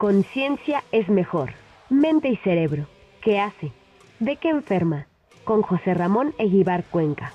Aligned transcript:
Conciencia 0.00 0.82
es 0.92 1.10
mejor. 1.10 1.52
Mente 1.90 2.30
y 2.30 2.36
cerebro. 2.38 2.88
¿Qué 3.22 3.38
hace? 3.38 3.70
¿De 4.18 4.36
qué 4.36 4.48
enferma? 4.48 5.06
Con 5.44 5.60
José 5.60 5.92
Ramón 5.92 6.34
Eguibar 6.38 6.84
Cuenca. 6.84 7.34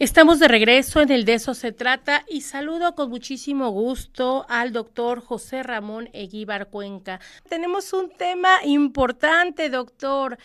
Estamos 0.00 0.40
de 0.40 0.48
regreso 0.48 1.00
en 1.02 1.12
el 1.12 1.24
De 1.24 1.34
eso 1.34 1.54
se 1.54 1.70
trata 1.70 2.24
y 2.28 2.40
saludo 2.40 2.96
con 2.96 3.10
muchísimo 3.10 3.70
gusto 3.70 4.44
al 4.48 4.72
doctor 4.72 5.20
José 5.20 5.62
Ramón 5.62 6.10
Eguíbar 6.12 6.66
Cuenca. 6.66 7.20
Tenemos 7.48 7.92
un 7.92 8.10
tema 8.10 8.56
importante, 8.64 9.70
doctor. 9.70 10.36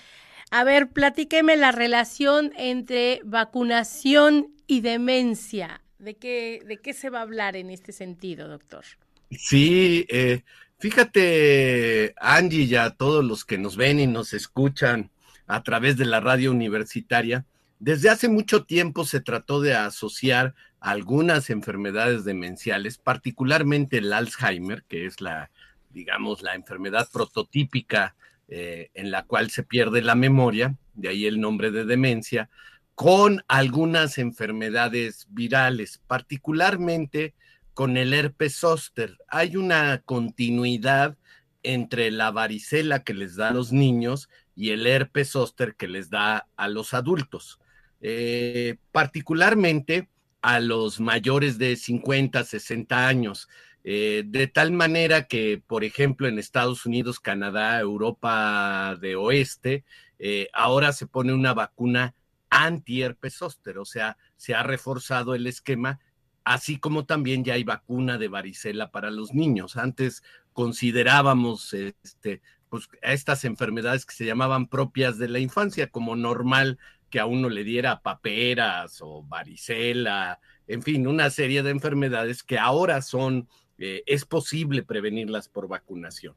A 0.52 0.64
ver, 0.64 0.90
platíqueme 0.90 1.58
la 1.58 1.72
relación 1.72 2.54
entre 2.58 3.22
vacunación 3.24 4.54
y 4.68 4.82
demencia. 4.82 5.82
¿De 5.98 6.14
qué, 6.14 6.62
de 6.68 6.78
qué 6.78 6.94
se 6.94 7.10
va 7.10 7.18
a 7.18 7.24
hablar 7.24 7.56
en 7.56 7.72
este 7.72 7.92
sentido, 7.92 8.48
doctor? 8.48 8.86
Sí, 9.32 10.06
eh, 10.10 10.44
fíjate, 10.80 12.14
Angie, 12.20 12.64
y 12.64 12.76
a 12.76 12.90
todos 12.92 13.24
los 13.24 13.46
que 13.46 13.58
nos 13.58 13.78
ven 13.78 14.00
y 14.00 14.08
nos 14.08 14.34
escuchan 14.34 15.12
a 15.46 15.64
través 15.64 15.98
de 15.98 16.06
la 16.06 16.20
radio 16.20 16.52
universitaria, 16.52 17.46
desde 17.80 18.10
hace 18.10 18.28
mucho 18.28 18.66
tiempo 18.66 19.06
se 19.06 19.22
trató 19.22 19.62
de 19.62 19.74
asociar 19.74 20.56
algunas 20.80 21.50
enfermedades 21.50 22.24
demenciales, 22.24 22.98
particularmente 22.98 23.98
el 23.98 24.12
Alzheimer, 24.12 24.84
que 24.84 25.06
es 25.06 25.22
la, 25.22 25.50
digamos, 25.92 26.42
la 26.42 26.56
enfermedad 26.56 27.10
prototípica 27.12 28.16
eh, 28.48 28.90
en 28.94 29.12
la 29.12 29.24
cual 29.24 29.50
se 29.50 29.64
pierde 29.64 30.02
la 30.02 30.16
memoria, 30.16 30.76
de 30.96 31.10
ahí 31.10 31.26
el 31.26 31.40
nombre 31.40 31.72
de 31.72 31.86
demencia, 31.86 32.50
con 32.96 33.44
algunas 33.48 34.18
enfermedades 34.18 35.28
virales, 35.30 36.02
particularmente 36.08 37.34
con 37.74 37.98
el 37.98 38.14
herpes 38.14 38.56
zóster. 38.56 39.18
Hay 39.28 39.56
una 39.56 40.02
continuidad 40.04 41.18
entre 41.64 42.12
la 42.12 42.32
varicela 42.32 43.04
que 43.04 43.14
les 43.14 43.36
da 43.36 43.50
a 43.50 43.54
los 43.54 43.72
niños 43.72 44.30
y 44.56 44.72
el 44.72 44.88
herpes 44.88 45.32
zóster 45.32 45.76
que 45.76 45.88
les 45.88 46.10
da 46.10 46.48
a 46.56 46.68
los 46.68 46.94
adultos. 46.94 47.60
Eh, 48.02 48.78
particularmente 48.92 50.10
a 50.42 50.60
los 50.60 51.00
mayores 51.00 51.58
de 51.58 51.76
50, 51.76 52.44
60 52.44 53.08
años, 53.08 53.50
eh, 53.84 54.24
de 54.26 54.48
tal 54.48 54.72
manera 54.72 55.28
que, 55.28 55.62
por 55.66 55.84
ejemplo, 55.84 56.28
en 56.28 56.40
Estados 56.40 56.86
Unidos, 56.86 57.20
Canadá, 57.20 57.80
Europa 57.80 58.98
de 59.00 59.16
Oeste, 59.16 59.84
eh, 60.18 60.50
ahora 60.54 60.94
se 60.94 61.08
pone 61.08 61.34
una 61.34 61.54
vacuna 61.54 62.14
anti-herpes 62.50 63.36
zóster, 63.36 63.78
o 63.78 63.86
sea, 63.86 64.18
se 64.36 64.56
ha 64.56 64.64
reforzado 64.64 65.36
el 65.36 65.48
esquema, 65.48 66.00
así 66.44 66.80
como 66.80 67.06
también 67.06 67.44
ya 67.44 67.54
hay 67.54 67.64
vacuna 67.64 68.18
de 68.18 68.28
varicela 68.28 68.92
para 68.92 69.12
los 69.12 69.34
niños. 69.34 69.78
Antes 69.78 70.24
considerábamos 70.54 71.74
este, 71.74 72.42
pues, 72.70 72.90
estas 73.02 73.46
enfermedades 73.46 74.06
que 74.06 74.16
se 74.16 74.26
llamaban 74.26 74.68
propias 74.68 75.18
de 75.18 75.28
la 75.28 75.40
infancia 75.40 75.88
como 75.88 76.16
normal 76.16 76.78
que 77.10 77.20
a 77.20 77.26
uno 77.26 77.50
le 77.50 77.64
diera 77.64 78.02
paperas 78.02 79.00
o 79.02 79.24
varicela, 79.24 80.40
en 80.68 80.84
fin, 80.84 81.08
una 81.08 81.30
serie 81.32 81.64
de 81.64 81.72
enfermedades 81.72 82.44
que 82.44 82.60
ahora 82.60 83.02
son, 83.02 83.50
eh, 83.80 84.04
es 84.06 84.26
posible 84.26 84.84
prevenirlas 84.84 85.50
por 85.50 85.68
vacunación. 85.68 86.36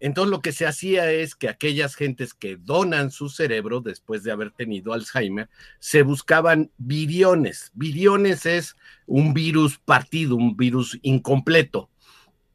Entonces 0.00 0.30
lo 0.30 0.40
que 0.40 0.52
se 0.52 0.66
hacía 0.66 1.10
es 1.12 1.34
que 1.34 1.48
aquellas 1.48 1.94
gentes 1.94 2.32
que 2.32 2.56
donan 2.56 3.10
su 3.10 3.28
cerebro 3.28 3.80
después 3.80 4.22
de 4.22 4.32
haber 4.32 4.50
tenido 4.50 4.94
Alzheimer, 4.94 5.48
se 5.78 6.02
buscaban 6.02 6.70
viriones. 6.78 7.70
Viriones 7.74 8.46
es 8.46 8.76
un 9.06 9.34
virus 9.34 9.78
partido, 9.78 10.36
un 10.36 10.56
virus 10.56 10.98
incompleto. 11.02 11.90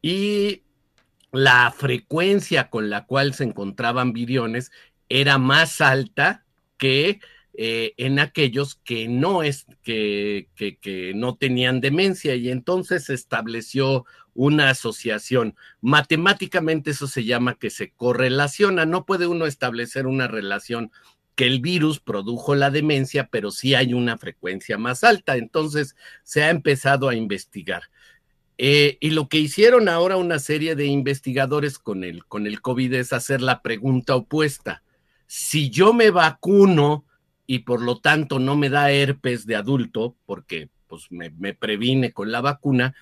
Y 0.02 0.62
la 1.30 1.72
frecuencia 1.76 2.68
con 2.68 2.90
la 2.90 3.06
cual 3.06 3.34
se 3.34 3.44
encontraban 3.44 4.12
viriones 4.12 4.72
era 5.08 5.38
más 5.38 5.80
alta 5.80 6.44
que 6.78 7.20
eh, 7.58 7.94
en 7.96 8.18
aquellos 8.18 8.74
que 8.74 9.08
no 9.08 9.42
es 9.42 9.64
que, 9.82 10.48
que, 10.56 11.12
no 11.14 11.36
tenían 11.36 11.80
demencia 11.80 12.34
y 12.34 12.50
entonces 12.50 13.04
se 13.04 13.14
estableció 13.14 14.04
una 14.34 14.68
asociación. 14.68 15.56
Matemáticamente 15.80 16.90
eso 16.90 17.06
se 17.06 17.24
llama 17.24 17.54
que 17.54 17.70
se 17.70 17.92
correlaciona. 17.92 18.84
No 18.84 19.06
puede 19.06 19.26
uno 19.26 19.46
establecer 19.46 20.06
una 20.06 20.28
relación 20.28 20.92
que 21.34 21.46
el 21.46 21.60
virus 21.60 21.98
produjo 21.98 22.54
la 22.54 22.70
demencia, 22.70 23.28
pero 23.30 23.50
sí 23.50 23.74
hay 23.74 23.94
una 23.94 24.18
frecuencia 24.18 24.76
más 24.76 25.02
alta. 25.02 25.38
Entonces 25.38 25.96
se 26.24 26.42
ha 26.42 26.50
empezado 26.50 27.08
a 27.08 27.14
investigar. 27.14 27.84
Eh, 28.58 28.98
y 29.00 29.10
lo 29.10 29.28
que 29.28 29.38
hicieron 29.38 29.88
ahora 29.88 30.18
una 30.18 30.40
serie 30.40 30.76
de 30.76 30.84
investigadores 30.84 31.78
con 31.78 32.04
el, 32.04 32.26
con 32.26 32.46
el 32.46 32.60
COVID 32.60 32.92
es 32.92 33.14
hacer 33.14 33.40
la 33.40 33.62
pregunta 33.62 34.14
opuesta. 34.14 34.82
Si 35.26 35.70
yo 35.70 35.94
me 35.94 36.10
vacuno, 36.10 37.06
y 37.46 37.60
por 37.60 37.82
lo 37.82 37.98
tanto 38.00 38.38
no 38.38 38.56
me 38.56 38.68
da 38.68 38.90
herpes 38.90 39.46
de 39.46 39.56
adulto, 39.56 40.16
porque 40.26 40.68
pues 40.86 41.06
me, 41.10 41.30
previne 41.54 42.12
con 42.12 42.30
la 42.32 42.40
vacuna, 42.40 42.94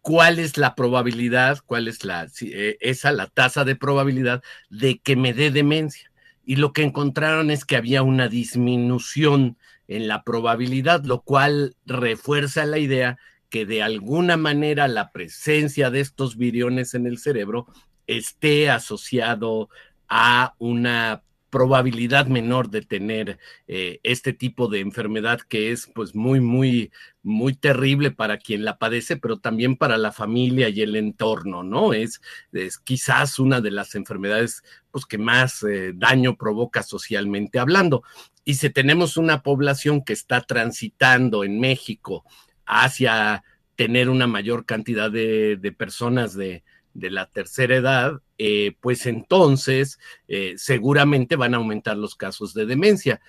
¿cuál 0.00 0.38
es 0.38 0.56
la 0.56 0.74
probabilidad, 0.74 1.58
cuál 1.66 1.88
es 1.88 2.04
la, 2.04 2.28
eh, 2.40 2.76
esa, 2.80 3.12
la 3.12 3.26
tasa 3.26 3.64
de 3.64 3.76
probabilidad 3.76 4.42
de 4.70 4.98
que 4.98 5.16
me 5.16 5.32
dé 5.32 5.50
demencia? 5.50 6.10
Y 6.44 6.56
lo 6.56 6.72
que 6.72 6.82
encontraron 6.82 7.50
es 7.50 7.64
que 7.64 7.76
había 7.76 8.02
una 8.02 8.28
disminución 8.28 9.56
en 9.88 10.08
la 10.08 10.22
probabilidad, 10.22 11.04
lo 11.04 11.22
cual 11.22 11.76
refuerza 11.84 12.64
la 12.66 12.78
idea 12.78 13.18
que 13.48 13.66
de 13.66 13.82
alguna 13.82 14.36
manera 14.36 14.88
la 14.88 15.12
presencia 15.12 15.90
de 15.90 16.00
estos 16.00 16.36
viriones 16.36 16.94
en 16.94 17.06
el 17.06 17.18
cerebro 17.18 17.66
esté 18.06 18.70
asociado 18.70 19.68
a 20.08 20.54
una 20.58 21.22
probabilidad 21.56 22.26
menor 22.26 22.68
de 22.68 22.82
tener 22.82 23.38
eh, 23.66 23.98
este 24.02 24.34
tipo 24.34 24.68
de 24.68 24.80
enfermedad 24.80 25.40
que 25.40 25.72
es 25.72 25.86
pues 25.86 26.14
muy, 26.14 26.38
muy, 26.38 26.92
muy 27.22 27.54
terrible 27.54 28.10
para 28.10 28.36
quien 28.36 28.62
la 28.62 28.76
padece, 28.76 29.16
pero 29.16 29.38
también 29.38 29.74
para 29.78 29.96
la 29.96 30.12
familia 30.12 30.68
y 30.68 30.82
el 30.82 30.96
entorno, 30.96 31.62
¿no? 31.62 31.94
Es, 31.94 32.20
es 32.52 32.76
quizás 32.76 33.38
una 33.38 33.62
de 33.62 33.70
las 33.70 33.94
enfermedades 33.94 34.64
pues 34.90 35.06
que 35.06 35.16
más 35.16 35.62
eh, 35.62 35.92
daño 35.94 36.36
provoca 36.36 36.82
socialmente 36.82 37.58
hablando. 37.58 38.02
Y 38.44 38.56
si 38.56 38.68
tenemos 38.68 39.16
una 39.16 39.42
población 39.42 40.04
que 40.04 40.12
está 40.12 40.42
transitando 40.42 41.42
en 41.42 41.58
México 41.58 42.22
hacia 42.66 43.44
tener 43.76 44.10
una 44.10 44.26
mayor 44.26 44.66
cantidad 44.66 45.10
de, 45.10 45.56
de 45.56 45.72
personas 45.72 46.34
de, 46.34 46.64
de 46.92 47.08
la 47.10 47.24
tercera 47.24 47.76
edad, 47.76 48.20
eh, 48.38 48.76
pues 48.80 49.06
entonces 49.06 49.98
eh, 50.28 50.54
seguramente 50.56 51.36
van 51.36 51.54
a 51.54 51.58
aumentar 51.58 51.96
los 51.96 52.14
casos 52.14 52.54
de 52.54 52.66
demencia. 52.66 53.20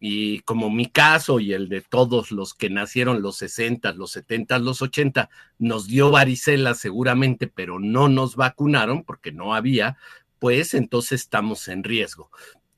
Y 0.00 0.40
como 0.40 0.68
mi 0.70 0.86
caso 0.86 1.40
y 1.40 1.52
el 1.52 1.68
de 1.68 1.80
todos 1.80 2.30
los 2.30 2.52
que 2.52 2.68
nacieron 2.68 3.22
los 3.22 3.36
60, 3.36 3.92
los 3.94 4.12
70, 4.12 4.58
los 4.58 4.82
80, 4.82 5.30
nos 5.58 5.86
dio 5.86 6.10
varicela 6.10 6.74
seguramente, 6.74 7.46
pero 7.46 7.78
no 7.78 8.08
nos 8.08 8.36
vacunaron 8.36 9.04
porque 9.04 9.32
no 9.32 9.54
había, 9.54 9.96
pues 10.38 10.74
entonces 10.74 11.22
estamos 11.22 11.68
en 11.68 11.84
riesgo. 11.84 12.30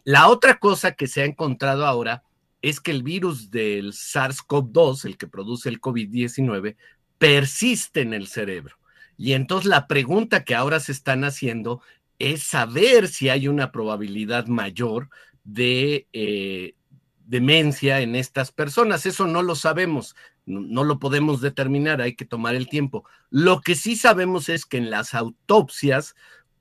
La 0.04 0.28
otra 0.28 0.58
cosa 0.58 0.92
que 0.92 1.08
se 1.08 1.22
ha 1.22 1.24
encontrado 1.24 1.84
ahora 1.84 2.22
es 2.62 2.80
que 2.80 2.92
el 2.92 3.02
virus 3.02 3.50
del 3.50 3.92
SARS-CoV-2, 3.92 5.04
el 5.04 5.16
que 5.16 5.26
produce 5.26 5.68
el 5.68 5.80
COVID-19, 5.80 6.76
persiste 7.18 8.02
en 8.02 8.14
el 8.14 8.28
cerebro. 8.28 8.76
Y 9.16 9.32
entonces 9.32 9.68
la 9.68 9.86
pregunta 9.86 10.44
que 10.44 10.54
ahora 10.54 10.80
se 10.80 10.92
están 10.92 11.24
haciendo 11.24 11.80
es 12.18 12.42
saber 12.42 13.08
si 13.08 13.28
hay 13.28 13.48
una 13.48 13.72
probabilidad 13.72 14.46
mayor 14.46 15.10
de 15.44 16.06
eh, 16.12 16.74
demencia 17.26 18.00
en 18.00 18.14
estas 18.14 18.52
personas. 18.52 19.06
Eso 19.06 19.26
no 19.26 19.42
lo 19.42 19.54
sabemos, 19.54 20.16
no, 20.44 20.84
lo 20.84 20.98
podemos 20.98 21.40
determinar, 21.40 22.00
hay 22.00 22.14
que 22.14 22.24
tomar 22.24 22.54
el 22.54 22.68
tiempo. 22.68 23.04
Lo 23.30 23.60
que 23.60 23.74
sí 23.74 23.96
sabemos 23.96 24.48
es 24.48 24.64
que 24.64 24.78
en 24.78 24.90
las 24.90 25.14
autopsias, 25.14 26.14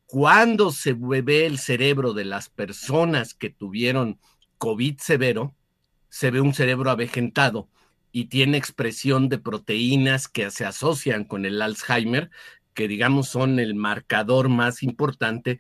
cuando 0.05 0.71
se 0.71 0.93
ve 0.93 1.45
el 1.45 1.59
cerebro 1.59 2.13
de 2.13 2.25
las 2.25 2.49
personas 2.49 3.33
que 3.33 3.49
tuvieron 3.49 4.19
COVID 4.57 4.97
severo, 4.99 5.55
se 6.09 6.31
ve 6.31 6.41
un 6.41 6.53
cerebro 6.53 6.89
avejentado 6.89 7.69
y 8.15 8.27
tiene 8.27 8.57
expresión 8.57 9.27
de 9.27 9.39
proteínas 9.39 10.29
que 10.29 10.49
se 10.49 10.63
asocian 10.63 11.25
con 11.25 11.45
el 11.45 11.61
Alzheimer, 11.61 12.29
que 12.73 12.87
digamos 12.87 13.27
son 13.27 13.59
el 13.59 13.75
marcador 13.75 14.47
más 14.47 14.83
importante 14.83 15.59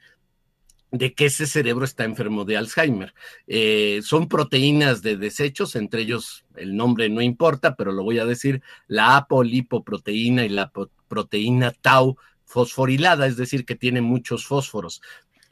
de 0.89 1.13
que 1.13 1.25
ese 1.25 1.47
cerebro 1.47 1.83
está 1.83 2.05
enfermo 2.05 2.45
de 2.45 2.55
Alzheimer. 2.55 3.13
Eh, 3.45 3.99
son 4.03 4.29
proteínas 4.29 5.01
de 5.01 5.17
desechos, 5.17 5.75
entre 5.75 6.03
ellos 6.03 6.45
el 6.55 6.77
nombre 6.77 7.09
no 7.09 7.21
importa, 7.21 7.75
pero 7.75 7.91
lo 7.91 8.03
voy 8.03 8.19
a 8.19 8.25
decir, 8.25 8.61
la 8.87 9.17
apolipoproteína 9.17 10.45
y 10.45 10.49
la 10.49 10.71
proteína 11.09 11.71
tau 11.71 12.15
fosforilada, 12.45 13.27
es 13.27 13.35
decir, 13.35 13.65
que 13.65 13.75
tiene 13.75 13.99
muchos 13.99 14.45
fósforos. 14.45 15.01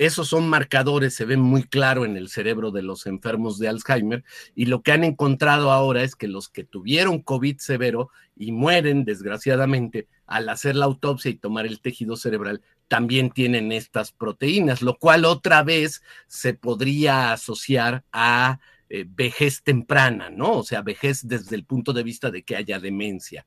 Esos 0.04 0.28
son 0.28 0.50
marcadores, 0.50 1.14
se 1.14 1.24
ven 1.24 1.40
muy 1.40 1.64
claro 1.64 2.04
en 2.04 2.18
el 2.18 2.28
cerebro 2.28 2.72
de 2.72 2.82
los 2.82 3.06
enfermos 3.06 3.58
de 3.58 3.70
Alzheimer 3.70 4.26
y 4.54 4.66
lo 4.66 4.82
que 4.82 4.92
han 4.92 5.06
encontrado 5.06 5.72
ahora 5.72 6.04
es 6.04 6.18
que 6.18 6.28
los 6.28 6.50
que 6.50 6.66
tuvieron 6.66 7.22
COVID 7.22 7.58
severo 7.60 8.10
y 8.36 8.52
mueren 8.52 9.06
desgraciadamente 9.06 10.10
al 10.26 10.50
hacer 10.50 10.76
la 10.76 10.86
autopsia 10.86 11.32
y 11.32 11.36
tomar 11.36 11.66
el 11.66 11.80
tejido 11.80 12.18
cerebral, 12.18 12.62
también 12.90 13.32
tienen 13.32 13.72
estas 13.72 14.12
proteínas, 14.12 14.82
lo 14.82 14.98
cual 14.98 15.24
otra 15.24 15.64
vez 15.64 16.04
se 16.28 16.54
podría 16.54 17.32
asociar 17.32 18.04
a 18.12 18.60
eh, 18.90 19.06
vejez 19.08 19.64
temprana, 19.64 20.30
¿no? 20.30 20.58
O 20.58 20.64
sea, 20.64 20.82
vejez 20.82 21.26
desde 21.26 21.56
el 21.56 21.64
punto 21.64 21.94
de 21.94 22.04
vista 22.04 22.30
de 22.30 22.44
que 22.44 22.58
haya 22.58 22.78
demencia. 22.80 23.46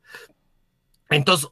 Entonces, 1.10 1.50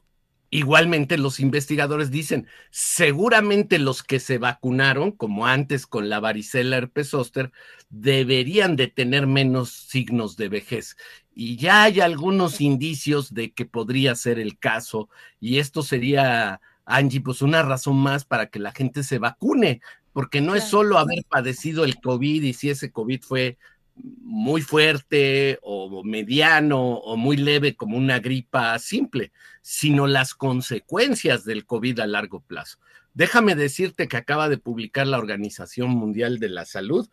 Igualmente, 0.55 1.17
los 1.17 1.41
investigadores 1.41 2.11
dicen, 2.11 2.47
seguramente 2.69 3.77
los 3.77 4.03
que 4.03 4.21
se 4.21 4.37
vacunaron, 4.37 5.11
como 5.11 5.47
antes 5.47 5.85
con 5.85 6.07
la 6.07 6.21
varicela 6.21 6.77
herpes 6.77 7.09
zóster, 7.09 7.51
deberían 7.89 8.77
de 8.77 8.87
tener 8.87 9.27
menos 9.27 9.69
signos 9.71 10.37
de 10.37 10.47
vejez. 10.47 10.95
Y 11.33 11.57
ya 11.57 11.83
hay 11.83 11.99
algunos 11.99 12.61
indicios 12.61 13.33
de 13.33 13.51
que 13.51 13.65
podría 13.65 14.15
ser 14.15 14.39
el 14.39 14.57
caso, 14.57 15.09
y 15.41 15.57
esto 15.57 15.83
sería, 15.83 16.61
Angie, 16.85 17.19
pues 17.19 17.41
una 17.41 17.61
razón 17.61 17.97
más 17.97 18.23
para 18.23 18.45
que 18.45 18.59
la 18.59 18.71
gente 18.71 19.03
se 19.03 19.19
vacune, 19.19 19.81
porque 20.13 20.39
no 20.39 20.55
es 20.55 20.63
solo 20.63 20.99
haber 20.99 21.25
padecido 21.27 21.83
el 21.83 21.99
COVID 21.99 22.43
y 22.43 22.53
si 22.53 22.69
ese 22.69 22.93
COVID 22.93 23.23
fue 23.23 23.57
muy 23.95 24.61
fuerte 24.61 25.59
o 25.61 26.03
mediano 26.03 26.81
o 26.81 27.15
muy 27.15 27.37
leve 27.37 27.75
como 27.75 27.97
una 27.97 28.19
gripa 28.19 28.77
simple, 28.79 29.31
sino 29.61 30.07
las 30.07 30.33
consecuencias 30.33 31.45
del 31.45 31.65
COVID 31.65 31.99
a 31.99 32.07
largo 32.07 32.41
plazo. 32.41 32.79
Déjame 33.13 33.55
decirte 33.55 34.07
que 34.07 34.17
acaba 34.17 34.49
de 34.49 34.57
publicar 34.57 35.07
la 35.07 35.17
Organización 35.17 35.91
Mundial 35.91 36.39
de 36.39 36.49
la 36.49 36.65
Salud 36.65 37.09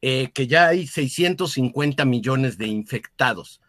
eh, 0.00 0.30
que 0.32 0.46
ya 0.46 0.68
hay 0.68 0.86
650 0.86 2.04
millones 2.04 2.58
de 2.58 2.66
infectados 2.66 3.60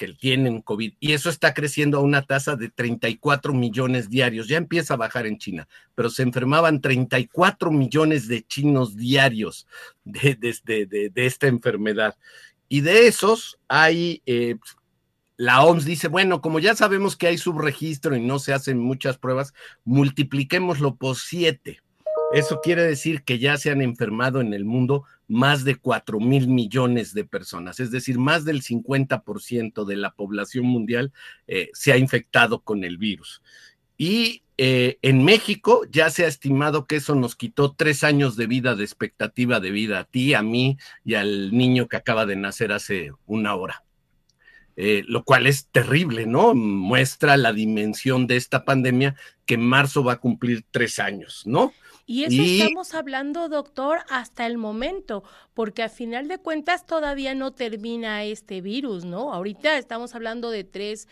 que 0.00 0.14
tienen 0.14 0.62
COVID 0.62 0.94
y 0.98 1.12
eso 1.12 1.28
está 1.28 1.52
creciendo 1.52 1.98
a 1.98 2.00
una 2.00 2.22
tasa 2.22 2.56
de 2.56 2.70
34 2.70 3.52
millones 3.52 4.08
diarios. 4.08 4.48
Ya 4.48 4.56
empieza 4.56 4.94
a 4.94 4.96
bajar 4.96 5.26
en 5.26 5.36
China, 5.36 5.68
pero 5.94 6.08
se 6.08 6.22
enfermaban 6.22 6.80
34 6.80 7.70
millones 7.70 8.26
de 8.26 8.42
chinos 8.42 8.96
diarios 8.96 9.66
de, 10.04 10.36
de, 10.36 11.12
esta 11.16 11.48
enfermedad. 11.48 12.16
Y 12.66 12.80
de 12.80 13.08
esos 13.08 13.58
hay, 13.68 14.22
eh, 14.24 14.56
la 15.36 15.64
OMS 15.64 15.84
dice, 15.84 16.08
bueno, 16.08 16.40
como 16.40 16.60
ya 16.60 16.74
sabemos 16.74 17.14
que 17.14 17.26
hay 17.26 17.36
subregistro 17.36 18.16
y 18.16 18.20
no 18.20 18.38
se 18.38 18.54
hacen 18.54 18.78
muchas 18.78 19.18
pruebas, 19.18 19.52
multipliquémoslo 19.84 20.96
por 20.96 21.16
siete. 21.16 21.82
Eso 22.32 22.60
quiere 22.60 22.84
decir 22.84 23.24
que 23.24 23.40
ya 23.40 23.56
se 23.56 23.70
han 23.70 23.82
enfermado 23.82 24.40
en 24.40 24.54
el 24.54 24.64
mundo 24.64 25.04
más 25.26 25.64
de 25.64 25.76
4 25.76 26.20
mil 26.20 26.46
millones 26.46 27.12
de 27.12 27.24
personas, 27.24 27.80
es 27.80 27.90
decir, 27.90 28.18
más 28.18 28.44
del 28.44 28.62
50% 28.62 29.84
de 29.84 29.96
la 29.96 30.12
población 30.12 30.66
mundial 30.66 31.12
eh, 31.48 31.70
se 31.72 31.92
ha 31.92 31.96
infectado 31.96 32.60
con 32.60 32.84
el 32.84 32.98
virus. 32.98 33.42
Y 33.96 34.44
eh, 34.58 34.98
en 35.02 35.24
México 35.24 35.82
ya 35.90 36.08
se 36.10 36.24
ha 36.24 36.28
estimado 36.28 36.86
que 36.86 36.96
eso 36.96 37.14
nos 37.14 37.34
quitó 37.34 37.72
tres 37.72 38.04
años 38.04 38.36
de 38.36 38.46
vida, 38.46 38.76
de 38.76 38.84
expectativa 38.84 39.58
de 39.58 39.70
vida 39.72 39.98
a 39.98 40.04
ti, 40.04 40.34
a 40.34 40.42
mí 40.42 40.78
y 41.04 41.14
al 41.14 41.50
niño 41.50 41.88
que 41.88 41.96
acaba 41.96 42.26
de 42.26 42.36
nacer 42.36 42.70
hace 42.70 43.10
una 43.26 43.56
hora. 43.56 43.84
Eh, 44.76 45.02
lo 45.06 45.24
cual 45.24 45.46
es 45.46 45.66
terrible, 45.66 46.26
¿no? 46.26 46.54
Muestra 46.54 47.36
la 47.36 47.52
dimensión 47.52 48.26
de 48.26 48.36
esta 48.36 48.64
pandemia 48.64 49.16
que 49.44 49.54
en 49.54 49.62
marzo 49.62 50.04
va 50.04 50.14
a 50.14 50.20
cumplir 50.20 50.64
tres 50.70 50.98
años, 50.98 51.42
¿no? 51.44 51.72
Y 52.10 52.24
eso 52.24 52.42
estamos 52.42 52.92
hablando, 52.92 53.48
doctor, 53.48 54.00
hasta 54.08 54.44
el 54.44 54.58
momento, 54.58 55.22
porque 55.54 55.84
a 55.84 55.88
final 55.88 56.26
de 56.26 56.38
cuentas 56.38 56.84
todavía 56.84 57.36
no 57.36 57.52
termina 57.52 58.24
este 58.24 58.60
virus, 58.60 59.04
¿no? 59.04 59.32
Ahorita 59.32 59.78
estamos 59.78 60.16
hablando 60.16 60.50
de 60.50 60.64
tres 60.64 61.06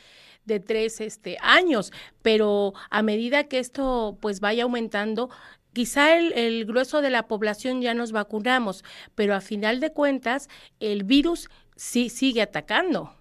de 0.44 0.58
tres 0.58 1.00
este, 1.00 1.36
años, 1.40 1.92
pero 2.20 2.74
a 2.90 3.02
medida 3.02 3.44
que 3.44 3.60
esto 3.60 4.18
pues 4.20 4.40
vaya 4.40 4.64
aumentando, 4.64 5.30
quizá 5.72 6.16
el, 6.16 6.32
el, 6.32 6.64
grueso 6.64 7.00
de 7.00 7.10
la 7.10 7.28
población 7.28 7.80
ya 7.80 7.94
nos 7.94 8.10
vacunamos, 8.10 8.82
pero 9.14 9.36
a 9.36 9.40
final 9.40 9.78
de 9.78 9.92
cuentas 9.92 10.48
el 10.80 11.04
virus 11.04 11.48
sí 11.76 12.08
sigue 12.08 12.42
atacando. 12.42 13.14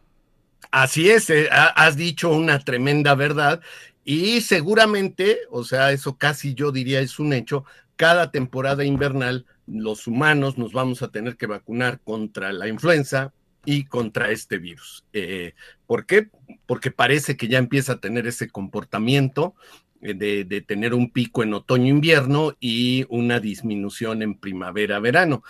Así 0.72 1.12
es, 1.12 1.30
eh, 1.30 1.48
has 1.52 1.96
dicho 1.96 2.32
una 2.32 2.58
tremenda 2.58 3.14
verdad 3.14 3.62
y 4.10 4.40
seguramente, 4.40 5.40
o 5.52 5.66
sea, 5.66 5.92
eso 5.92 6.18
casi 6.18 6.54
yo 6.54 6.72
diría 6.72 7.02
es 7.02 7.20
un 7.20 7.34
hecho, 7.34 7.66
cada 7.98 8.32
temporada 8.32 8.86
invernal 8.86 9.46
los 9.66 10.08
humanos 10.08 10.58
nos 10.58 10.72
vamos 10.72 11.02
a 11.02 11.10
tener 11.10 11.36
que 11.36 11.46
vacunar 11.46 12.00
contra 12.00 12.54
la 12.54 12.70
influenza 12.70 13.34
y 13.66 13.84
contra 13.84 14.32
este 14.32 14.60
virus. 14.60 15.04
Eh, 15.12 15.56
¿Por 15.86 16.06
qué? 16.06 16.30
Porque 16.66 16.90
parece 16.90 17.36
que 17.36 17.50
ya 17.50 17.58
empieza 17.58 17.94
a 17.94 18.00
tener 18.00 18.28
ese 18.28 18.50
comportamiento 18.50 19.56
eh, 20.00 20.14
de, 20.14 20.46
de, 20.46 20.62
tener 20.62 20.94
un 20.94 21.12
pico 21.12 21.44
en 21.44 21.54
otoño-invierno 21.54 22.56
y 22.62 23.06
una 23.10 23.42
disminución 23.42 24.22
en 24.22 24.36
primavera-verano. 24.36 25.44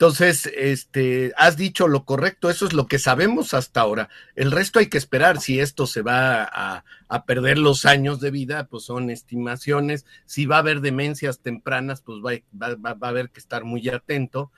Entonces, 0.00 0.50
este, 0.56 1.34
has 1.36 1.58
dicho 1.58 1.86
lo 1.86 2.06
correcto, 2.06 2.48
eso 2.48 2.64
es 2.64 2.72
lo 2.72 2.86
que 2.86 2.98
sabemos 2.98 3.52
hasta 3.52 3.82
ahora. 3.82 4.08
El 4.34 4.50
resto 4.50 4.78
hay 4.78 4.86
que 4.86 4.96
esperar 4.96 5.42
si 5.42 5.60
esto 5.60 5.86
se 5.86 6.00
va 6.00 6.44
a, 6.44 6.84
perder 7.26 7.58
los 7.58 7.84
años 7.84 8.18
de 8.18 8.30
vida, 8.30 8.66
pues 8.66 8.84
son 8.84 9.10
estimaciones. 9.10 10.06
Si 10.24 10.46
va 10.46 10.56
a 10.56 10.60
haber 10.60 10.80
demencias 10.80 11.40
tempranas, 11.40 12.00
pues 12.00 12.20
va, 12.20 12.32
va, 12.58 12.94
va 12.94 13.06
a 13.08 13.10
haber 13.10 13.28
que 13.28 13.40
estar 13.40 13.64
muy 13.64 13.90
atento. 13.90 14.50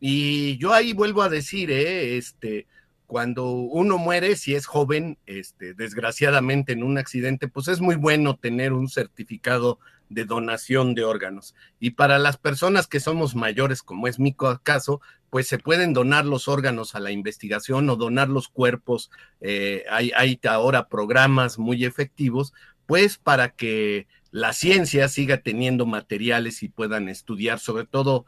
Y 0.00 0.58
yo 0.58 0.74
ahí 0.74 0.94
vuelvo 0.94 1.22
a 1.22 1.28
decir, 1.28 1.70
¿eh? 1.70 2.16
este, 2.16 2.66
cuando 3.08 3.52
uno 3.52 3.96
muere, 3.96 4.36
si 4.36 4.54
es 4.54 4.66
joven, 4.66 5.16
este, 5.24 5.72
desgraciadamente 5.72 6.72
en 6.72 6.82
un 6.82 6.98
accidente, 6.98 7.48
pues 7.48 7.66
es 7.68 7.80
muy 7.80 7.96
bueno 7.96 8.36
tener 8.36 8.74
un 8.74 8.86
certificado 8.86 9.78
de 10.10 10.26
donación 10.26 10.94
de 10.94 11.04
órganos. 11.04 11.54
Y 11.80 11.92
para 11.92 12.18
las 12.18 12.36
personas 12.36 12.86
que 12.86 13.00
somos 13.00 13.34
mayores, 13.34 13.82
como 13.82 14.08
es 14.08 14.18
mi 14.18 14.36
caso, 14.62 15.00
pues 15.30 15.48
se 15.48 15.58
pueden 15.58 15.94
donar 15.94 16.26
los 16.26 16.48
órganos 16.48 16.94
a 16.94 17.00
la 17.00 17.10
investigación 17.10 17.88
o 17.88 17.96
donar 17.96 18.28
los 18.28 18.48
cuerpos. 18.48 19.10
Eh, 19.40 19.86
hay, 19.90 20.12
hay 20.14 20.38
ahora 20.46 20.88
programas 20.88 21.58
muy 21.58 21.86
efectivos, 21.86 22.52
pues 22.84 23.16
para 23.16 23.48
que 23.48 24.06
la 24.30 24.52
ciencia 24.52 25.08
siga 25.08 25.38
teniendo 25.38 25.86
materiales 25.86 26.62
y 26.62 26.68
puedan 26.68 27.08
estudiar, 27.08 27.58
sobre 27.58 27.86
todo 27.86 28.26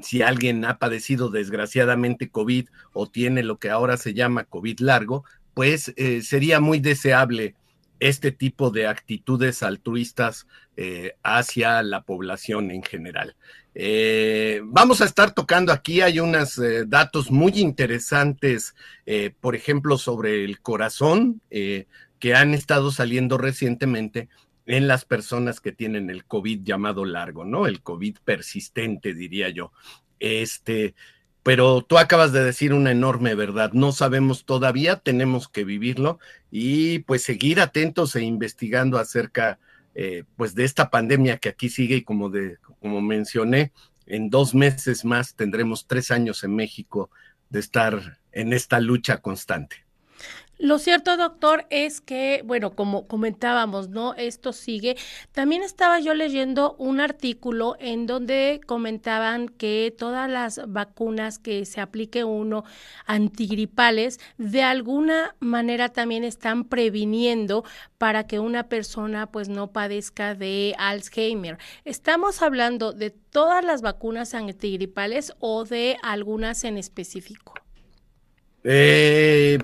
si 0.00 0.22
alguien 0.22 0.64
ha 0.64 0.78
padecido 0.78 1.28
desgraciadamente 1.28 2.30
COVID 2.30 2.68
o 2.92 3.10
tiene 3.10 3.42
lo 3.42 3.58
que 3.58 3.70
ahora 3.70 3.96
se 3.96 4.14
llama 4.14 4.44
COVID 4.44 4.80
largo, 4.80 5.24
pues 5.54 5.92
eh, 5.96 6.22
sería 6.22 6.60
muy 6.60 6.80
deseable 6.80 7.54
este 8.00 8.32
tipo 8.32 8.70
de 8.70 8.86
actitudes 8.86 9.62
altruistas 9.62 10.46
eh, 10.76 11.12
hacia 11.22 11.82
la 11.82 12.02
población 12.02 12.70
en 12.70 12.82
general. 12.82 13.36
Eh, 13.74 14.60
vamos 14.64 15.00
a 15.00 15.04
estar 15.04 15.32
tocando 15.32 15.72
aquí, 15.72 16.00
hay 16.00 16.20
unos 16.20 16.60
datos 16.86 17.30
muy 17.30 17.52
interesantes, 17.54 18.74
por 19.40 19.54
ejemplo, 19.54 19.98
sobre 19.98 20.44
el 20.44 20.60
corazón, 20.60 21.40
que 21.48 22.34
han 22.34 22.54
estado 22.54 22.90
saliendo 22.90 23.38
recientemente 23.38 24.28
en 24.66 24.88
las 24.88 25.04
personas 25.04 25.60
que 25.60 25.72
tienen 25.72 26.10
el 26.10 26.24
COVID 26.24 26.62
llamado 26.62 27.04
largo, 27.04 27.44
¿no? 27.44 27.66
El 27.66 27.82
COVID 27.82 28.18
persistente, 28.24 29.14
diría 29.14 29.48
yo. 29.48 29.72
Este, 30.20 30.94
pero 31.42 31.82
tú 31.82 31.98
acabas 31.98 32.32
de 32.32 32.44
decir 32.44 32.72
una 32.72 32.92
enorme 32.92 33.34
verdad. 33.34 33.72
No 33.72 33.92
sabemos 33.92 34.44
todavía, 34.44 34.96
tenemos 34.96 35.48
que 35.48 35.64
vivirlo 35.64 36.18
y 36.50 37.00
pues 37.00 37.22
seguir 37.22 37.60
atentos 37.60 38.14
e 38.14 38.22
investigando 38.22 38.98
acerca 38.98 39.58
eh, 39.94 40.24
pues 40.36 40.54
de 40.54 40.64
esta 40.64 40.90
pandemia 40.90 41.38
que 41.38 41.48
aquí 41.48 41.68
sigue 41.68 41.96
y 41.96 42.02
como, 42.02 42.30
de, 42.30 42.58
como 42.80 43.00
mencioné, 43.00 43.72
en 44.06 44.30
dos 44.30 44.54
meses 44.54 45.04
más 45.04 45.34
tendremos 45.34 45.86
tres 45.86 46.10
años 46.10 46.44
en 46.44 46.54
México 46.54 47.10
de 47.50 47.60
estar 47.60 48.18
en 48.30 48.52
esta 48.52 48.80
lucha 48.80 49.18
constante. 49.18 49.84
Lo 50.62 50.78
cierto, 50.78 51.16
doctor, 51.16 51.66
es 51.70 52.00
que, 52.00 52.42
bueno, 52.44 52.76
como 52.76 53.08
comentábamos, 53.08 53.88
¿no? 53.88 54.14
Esto 54.14 54.52
sigue. 54.52 54.96
También 55.32 55.64
estaba 55.64 55.98
yo 55.98 56.14
leyendo 56.14 56.76
un 56.78 57.00
artículo 57.00 57.74
en 57.80 58.06
donde 58.06 58.60
comentaban 58.64 59.48
que 59.48 59.92
todas 59.98 60.30
las 60.30 60.60
vacunas 60.68 61.40
que 61.40 61.64
se 61.64 61.80
aplique 61.80 62.22
uno 62.22 62.62
antigripales, 63.06 64.20
de 64.38 64.62
alguna 64.62 65.34
manera 65.40 65.88
también 65.88 66.22
están 66.22 66.62
previniendo 66.62 67.64
para 67.98 68.28
que 68.28 68.38
una 68.38 68.68
persona 68.68 69.32
pues 69.32 69.48
no 69.48 69.72
padezca 69.72 70.36
de 70.36 70.76
Alzheimer. 70.78 71.58
¿Estamos 71.84 72.40
hablando 72.40 72.92
de 72.92 73.10
todas 73.10 73.64
las 73.64 73.82
vacunas 73.82 74.32
antigripales 74.32 75.32
o 75.40 75.64
de 75.64 75.96
algunas 76.04 76.62
en 76.62 76.78
específico? 76.78 77.61
Eh, 78.64 79.58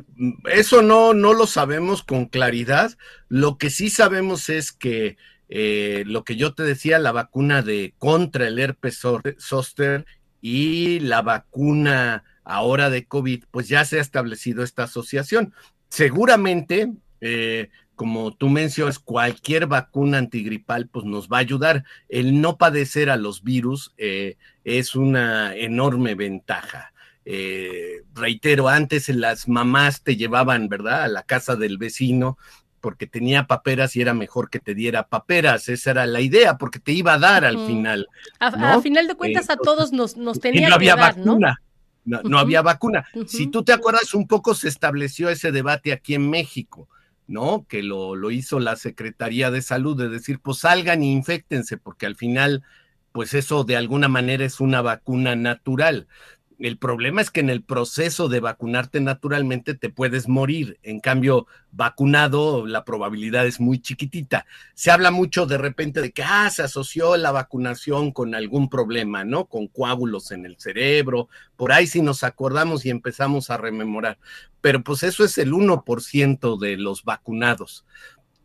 eso 0.53 0.83
no, 0.83 1.15
no 1.15 1.33
lo 1.33 1.47
sabemos 1.47 2.03
con 2.03 2.27
claridad. 2.27 2.97
Lo 3.29 3.59
que 3.59 3.71
sí 3.71 3.91
sabemos 3.91 4.49
es 4.49 4.73
que 4.73 5.17
eh, 5.49 6.05
lo 6.07 6.25
que 6.25 6.37
yo 6.37 6.55
te 6.55 6.63
decía, 6.63 6.99
la 6.99 7.13
vacuna 7.13 7.63
de 7.63 7.95
contra 7.99 8.49
el 8.49 8.59
herpes 8.59 9.01
zóster 9.39 10.07
y 10.41 11.01
la 11.01 11.23
vacuna 11.23 12.25
ahora 12.45 12.91
de 12.91 13.07
COVID, 13.07 13.45
pues 13.51 13.69
ya 13.69 13.85
se 13.85 13.99
ha 13.99 14.03
establecido 14.03 14.63
esta 14.63 14.85
asociación. 14.85 15.55
Seguramente, 15.89 16.93
eh, 17.21 17.71
como 17.95 18.35
tú 18.35 18.49
mencionas, 18.49 18.99
cualquier 18.99 19.67
vacuna 19.67 20.19
antigripal 20.19 20.89
pues 20.89 21.05
nos 21.05 21.29
va 21.29 21.39
a 21.39 21.41
ayudar. 21.41 21.85
El 22.09 22.41
no 22.41 22.57
padecer 22.57 23.11
a 23.11 23.17
los 23.17 23.43
virus 23.43 23.95
es 23.97 24.95
una 24.95 25.57
enorme 25.57 26.15
ventaja. 26.15 26.93
Eh, 27.31 28.05
reitero, 28.15 28.69
antes 28.69 29.11
las 29.11 29.49
mamás 29.49 30.03
te 30.03 30.17
llevaban, 30.17 30.69
¿verdad?, 30.69 31.03
a 31.03 31.09
la 31.09 31.25
casa 31.25 31.57
del 31.57 31.77
vecino 31.77 32.39
porque 32.81 33.07
tenía 33.07 33.47
paperas 33.47 33.97
y 33.97 34.01
era 34.01 34.15
mejor 34.15 34.49
que 34.49 34.61
te 34.61 34.75
diera 34.75 35.09
paperas. 35.09 35.69
Esa 35.69 35.91
era 35.91 36.07
la 36.07 36.23
idea, 36.23 36.57
porque 36.57 36.79
te 36.79 36.93
iba 36.93 37.13
a 37.13 37.19
dar 37.19 37.45
al 37.45 37.67
final. 37.67 38.07
A, 38.41 38.81
final 38.81 39.07
de 39.07 39.15
cuentas, 39.15 39.51
a 39.51 39.57
todos 39.59 39.93
nos, 39.93 40.17
nos 40.17 40.41
tenía 40.41 40.71
no 40.71 40.77
había 40.77 40.97
vacuna. 40.97 41.61
¿no? 42.07 42.23
No, 42.23 42.39
había 42.39 42.63
vacuna. 42.63 43.05
Si 43.27 43.49
tú 43.49 43.63
te 43.63 43.75
acuerdas, 43.75 44.15
un 44.15 44.27
poco 44.27 44.55
se 44.55 44.69
estableció 44.69 45.29
ese 45.29 45.53
debate 45.53 45.93
aquí 45.93 46.15
en 46.15 46.31
México 46.31 46.89
¿no? 47.27 47.67
Que 47.69 47.83
lo, 47.83 48.17
lo, 48.17 48.31
hizo 48.31 48.59
la 48.59 48.75
Secretaría 48.77 49.51
de 49.51 49.61
Salud, 49.61 49.99
de 49.99 50.09
decir, 50.09 50.41
pues 50.41 50.61
salgan 50.61 51.03
y 51.03 51.13
infectense, 51.13 51.77
porque 51.77 52.07
al 52.07 52.17
final, 52.17 52.63
pues 53.13 53.35
eso 53.35 53.65
de 53.65 53.77
alguna 53.77 54.09
manera 54.09 54.47
es 54.47 54.61
una 54.61 54.81
vacuna 54.81 55.37
natural. 55.37 56.09
El 56.59 56.77
problema 56.77 57.21
es 57.21 57.31
que 57.31 57.39
en 57.39 57.51
el 57.51 57.63
proceso 57.63 58.29
de 58.29 58.41
vacunarte 58.41 59.01
naturalmente 59.01 59.75
te 59.75 59.91
puedes 59.91 60.27
morir. 60.27 60.81
En 60.83 60.99
cambio, 60.99 61.47
vacunado, 61.71 62.67
la 62.67 62.85
probabilidad 62.85 63.47
es 63.47 63.61
muy 63.61 63.79
chiquitita. 63.79 64.45
Se 64.75 64.91
habla 64.91 65.13
mucho 65.13 65.47
de 65.47 65.57
repente 65.57 66.01
de 66.01 66.11
que 66.11 66.25
ah, 66.25 66.51
se 66.51 66.65
asoció 66.65 67.17
la 67.17 67.31
vacunación 67.31 68.11
con 68.11 68.35
algún 68.35 68.69
problema, 68.69 69.23
¿no? 69.23 69.45
Con 69.45 69.69
coágulos 69.69 70.33
en 70.33 70.47
el 70.47 70.57
cerebro. 70.59 71.29
Por 71.55 71.71
ahí 71.71 71.87
si 71.87 72.03
nos 72.03 72.25
acordamos 72.25 72.85
y 72.85 72.91
empezamos 72.91 73.51
a 73.51 73.57
rememorar. 73.57 74.19
Pero 74.61 74.83
pues 74.83 75.05
eso 75.05 75.25
es 75.25 75.39
el 75.39 75.53
1% 75.53 76.59
de 76.59 76.77
los 76.77 77.05
vacunados. 77.05 77.85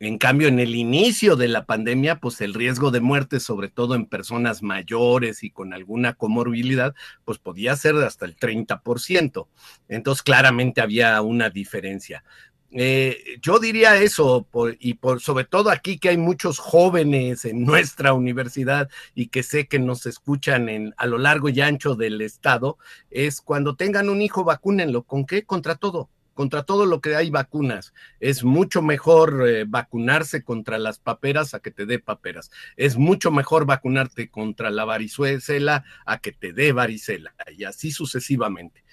En 0.04 0.18
cambio, 0.18 0.50
en 0.50 0.60
el 0.60 0.76
inicio 0.76 1.38
de 1.38 1.48
la 1.48 1.66
pandemia, 1.66 2.20
pues 2.20 2.42
el 2.42 2.54
riesgo 2.54 2.92
de 2.92 3.00
muerte, 3.00 3.40
sobre 3.40 3.70
todo 3.70 3.96
en 3.96 4.06
personas 4.06 4.62
mayores 4.62 5.46
y 5.46 5.50
con 5.50 5.74
alguna 5.74 6.16
comorbilidad, 6.16 6.94
pues 7.24 7.38
podía 7.38 7.74
ser 7.78 7.96
hasta 7.96 8.26
el 8.26 8.36
30%. 8.36 9.48
Entonces, 9.88 10.22
claramente 10.22 10.82
había 10.82 11.22
una 11.22 11.50
diferencia. 11.50 12.26
Eh, 12.72 13.38
yo 13.42 13.60
diría 13.60 13.96
eso, 13.96 14.46
y 14.78 14.96
por, 14.96 15.22
sobre 15.22 15.46
todo 15.46 15.70
aquí 15.70 15.98
que 15.98 16.10
hay 16.10 16.18
muchos 16.18 16.60
jóvenes 16.60 17.46
en 17.46 17.64
nuestra 17.64 18.12
universidad 18.12 18.90
y 19.16 19.28
que 19.28 19.42
sé 19.42 19.68
que 19.68 19.80
nos 19.80 20.06
escuchan 20.06 20.68
en, 20.68 20.94
a 20.98 21.06
lo 21.06 21.18
largo 21.18 21.48
y 21.48 21.62
ancho 21.62 21.96
del 21.96 22.20
estado, 22.20 22.78
es 23.10 23.40
cuando 23.40 23.78
tengan 23.78 24.10
un 24.10 24.22
hijo, 24.22 24.44
vacúnenlo. 24.44 25.04
¿Con 25.04 25.26
qué? 25.26 25.46
Contra 25.46 25.76
todo 25.76 26.10
contra 26.34 26.64
todo 26.64 26.86
lo 26.86 27.02
que 27.02 27.16
hay 27.16 27.30
vacunas. 27.30 27.94
Es 28.20 28.44
mucho 28.44 28.82
mejor 28.82 29.48
eh, 29.48 29.66
vacunarse 29.68 30.44
contra 30.44 30.78
las 30.78 31.00
paperas 31.00 31.54
a 31.54 31.60
que 31.60 31.72
te 31.72 31.86
dé 31.86 32.00
paperas. 32.00 32.52
Es 32.76 32.98
mucho 32.98 33.32
mejor 33.32 33.66
vacunarte 33.66 34.30
contra 34.30 34.70
la 34.72 34.86
varicela 34.86 35.84
a 36.06 36.20
que 36.20 36.32
te 36.32 36.54
dé 36.54 36.72
varicela 36.72 37.34
y 37.58 37.64
así 37.64 37.92
sucesivamente. 37.92 38.84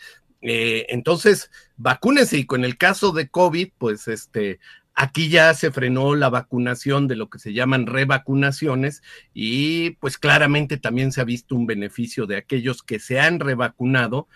Eh, 0.42 0.86
entonces, 0.88 1.50
vacúnense 1.76 2.38
y 2.38 2.46
con 2.46 2.64
el 2.64 2.78
caso 2.78 3.12
de 3.12 3.28
COVID, 3.28 3.72
pues 3.76 4.08
este, 4.08 4.58
aquí 4.94 5.28
ya 5.28 5.54
se 5.54 5.70
frenó 5.70 6.14
la 6.14 6.30
vacunación 6.30 7.08
de 7.08 7.16
lo 7.16 7.28
que 7.30 7.38
se 7.38 7.52
llaman 7.52 7.86
revacunaciones 7.86 9.02
y 9.34 9.90
pues 9.92 10.18
claramente 10.18 10.78
también 10.78 11.12
se 11.12 11.20
ha 11.20 11.24
visto 11.24 11.54
un 11.54 11.66
beneficio 11.66 12.26
de 12.26 12.36
aquellos 12.36 12.82
que 12.82 12.98
se 12.98 13.20
han 13.20 13.40
revacunado 13.40 14.28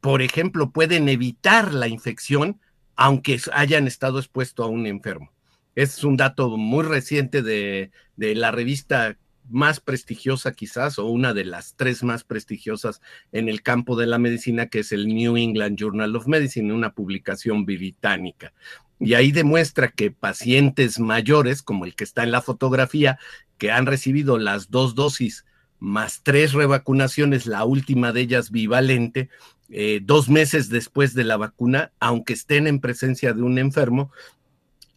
por 0.00 0.22
ejemplo, 0.22 0.70
pueden 0.70 1.08
evitar 1.08 1.74
la 1.74 1.88
infección 1.88 2.60
aunque 3.00 3.40
hayan 3.52 3.86
estado 3.86 4.18
expuestos 4.18 4.66
a 4.66 4.68
un 4.68 4.84
enfermo. 4.84 5.30
Es 5.76 6.02
un 6.02 6.16
dato 6.16 6.56
muy 6.56 6.82
reciente 6.82 7.42
de, 7.42 7.92
la 8.16 8.50
revista 8.50 9.16
más 9.48 9.78
prestigiosa 9.78 10.50
quizás, 10.52 10.98
o 10.98 11.06
una 11.06 11.32
de 11.32 11.44
las 11.44 11.74
tres 11.76 12.02
más 12.02 12.24
prestigiosas 12.24 13.00
en 13.30 13.48
el 13.48 13.62
campo 13.62 13.94
de 13.94 14.06
la 14.06 14.18
medicina, 14.18 14.66
que 14.66 14.80
es 14.80 14.90
el 14.90 15.06
New 15.06 15.36
England 15.36 15.78
Journal 15.78 16.16
of 16.16 16.26
Medicine, 16.26 16.74
una 16.74 16.92
publicación 16.92 17.64
británica. 17.64 18.52
Y 18.98 19.14
ahí 19.14 19.30
demuestra 19.30 19.92
que 19.92 20.10
pacientes 20.10 20.98
mayores, 20.98 21.62
como 21.62 21.84
el 21.84 21.94
que 21.94 22.02
está 22.02 22.24
en 22.24 22.32
la 22.32 22.42
fotografía, 22.42 23.16
que 23.58 23.70
han 23.70 23.86
recibido 23.86 24.38
las 24.38 24.72
dos 24.72 24.96
dosis 24.96 25.44
más 25.78 26.22
tres 26.22 26.52
revacunaciones, 26.52 27.46
la 27.46 27.64
última 27.64 28.12
de 28.12 28.22
ellas 28.22 28.50
bivalente, 28.50 29.28
eh, 29.70 30.00
dos 30.02 30.28
meses 30.28 30.68
después 30.68 31.14
de 31.14 31.24
la 31.24 31.36
vacuna, 31.36 31.92
aunque 32.00 32.32
estén 32.32 32.66
en 32.66 32.80
presencia 32.80 33.32
de 33.32 33.42
un 33.42 33.58
enfermo, 33.58 34.10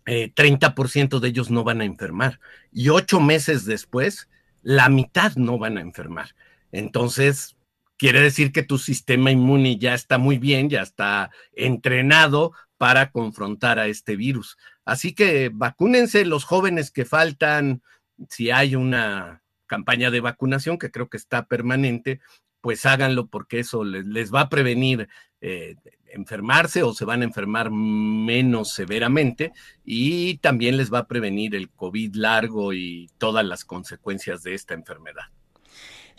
30% 0.06 1.18
eh, 1.18 1.20
de 1.20 1.28
ellos 1.28 1.52
no 1.52 1.64
van 1.64 1.82
a 1.82 1.86
enfermar. 1.86 2.40
Y 2.72 2.90
ocho 2.90 3.20
meses 3.20 3.66
después, 3.66 4.30
la 4.64 4.90
mitad 4.90 5.36
no 5.36 5.58
van 5.58 5.78
a 5.78 5.82
enfermar. 5.82 6.36
Entonces, 6.72 7.56
quiere 7.98 8.22
decir 8.22 8.52
que 8.52 8.64
tu 8.64 8.78
sistema 8.78 9.32
inmune 9.32 9.78
ya 9.78 9.94
está 9.94 10.18
muy 10.18 10.38
bien, 10.38 10.70
ya 10.70 10.82
está 10.82 11.32
entrenado 11.54 12.54
para 12.78 13.12
confrontar 13.12 13.78
a 13.78 13.88
este 13.88 14.16
virus. 14.16 14.58
Así 14.86 15.14
que 15.14 15.52
vacúnense 15.54 16.26
los 16.26 16.44
jóvenes 16.44 16.90
que 16.90 17.06
faltan, 17.06 17.84
si 18.30 18.50
hay 18.50 18.76
una 18.76 19.44
campaña 19.72 20.12
de 20.12 20.20
vacunación 20.20 20.78
que 20.78 20.92
creo 20.92 21.08
que 21.08 21.16
está 21.16 21.46
permanente, 21.46 22.20
pues 22.60 22.86
háganlo 22.86 23.28
porque 23.28 23.60
eso 23.60 23.86
les, 23.86 24.30
va 24.30 24.42
a 24.42 24.50
prevenir 24.50 25.08
eh, 25.40 25.75
enfermarse 26.08 26.84
o 26.84 26.94
se 26.94 27.06
van 27.06 27.22
a 27.22 27.24
enfermar 27.24 27.72
menos 27.72 28.74
severamente 28.74 29.54
y 29.86 30.40
también 30.40 30.75
les 30.75 30.92
va 30.92 31.00
a 31.00 31.08
prevenir 31.08 31.56
el 31.56 31.70
COVID 31.70 32.16
largo 32.16 32.74
y 32.74 33.10
todas 33.18 33.46
las 33.46 33.63
consecuencias 33.63 34.44
de 34.44 34.56
esta 34.56 34.74
enfermedad. 34.74 35.32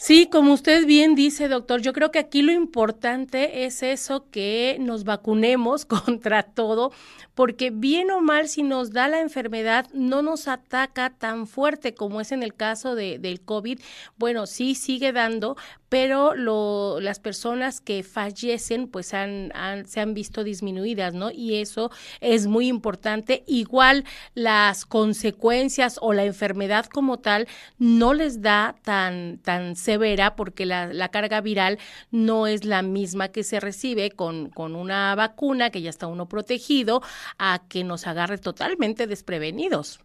Sí, 0.04 0.26
como 0.26 0.52
usted 0.52 0.84
bien 0.84 1.14
dice, 1.14 1.46
doctor, 1.46 1.80
yo 1.80 1.92
creo 1.92 2.10
que 2.10 2.18
aquí 2.18 2.42
lo 2.42 2.50
importante 2.50 3.66
es 3.66 3.84
eso, 3.84 4.28
que 4.32 4.76
nos 4.80 5.04
vacunemos 5.04 5.84
contra 5.86 6.42
todo, 6.42 6.90
porque 7.36 7.70
bien 7.70 8.10
o 8.10 8.20
mal, 8.20 8.48
si 8.48 8.64
nos 8.64 8.90
da 8.90 9.06
la 9.06 9.20
enfermedad, 9.20 9.86
no 9.94 10.20
nos 10.20 10.48
ataca 10.48 11.10
tan 11.10 11.46
fuerte 11.46 11.94
como 11.94 12.20
es 12.20 12.32
en 12.32 12.42
el 12.42 12.54
caso 12.54 12.96
de, 12.96 13.20
del 13.20 13.42
COVID. 13.42 13.78
Bueno, 14.18 14.46
sí 14.46 14.74
sigue 14.74 15.12
dando, 15.12 15.56
pero 15.92 16.34
lo, 16.34 17.00
las 17.00 17.20
personas 17.20 17.82
que 17.82 18.02
fallecen 18.02 18.88
pues 18.88 19.12
han, 19.12 19.52
se 19.86 20.00
han 20.00 20.14
visto 20.14 20.42
disminuidas, 20.42 21.12
¿no? 21.12 21.30
Y 21.30 21.56
eso 21.56 21.90
es 22.22 22.46
muy 22.46 22.66
importante. 22.66 23.44
Igual 23.46 24.04
las 24.34 24.86
consecuencias 24.86 25.98
o 26.00 26.14
la 26.14 26.24
enfermedad 26.24 26.86
como 26.86 27.18
tal 27.18 27.46
no 27.78 28.14
les 28.14 28.40
da 28.40 28.74
tan, 28.82 29.36
tan 29.36 29.76
severa 29.92 30.36
porque 30.36 30.64
la, 30.64 31.08
carga 31.10 31.40
viral 31.40 31.78
no 32.10 32.46
es 32.46 32.64
la 32.64 32.82
misma 32.82 33.28
que 33.28 33.44
se 33.44 33.60
recibe 33.60 34.10
con, 34.10 34.48
con 34.48 34.74
una 34.74 35.14
vacuna 35.14 35.70
que 35.70 35.82
ya 35.82 35.90
está 35.90 36.06
uno 36.06 36.28
protegido 36.28 37.02
a 37.38 37.62
que 37.68 37.84
nos 37.84 38.06
agarre 38.06 38.38
totalmente 38.38 39.06
desprevenidos. 39.06 40.00